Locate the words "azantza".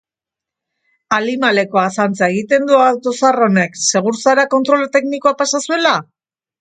1.81-2.29